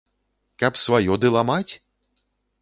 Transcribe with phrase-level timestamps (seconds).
[0.63, 1.73] Каб сваё ды ламаць?